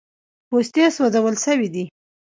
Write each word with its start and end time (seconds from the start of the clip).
پوستې 0.49 0.85
سوځول 0.95 1.35
سوي 1.45 1.67
دي. 1.73 1.85